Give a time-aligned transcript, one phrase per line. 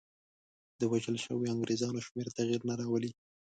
[0.79, 3.11] د وژل شویو انګرېزانو شمېر تغییر نه راولي.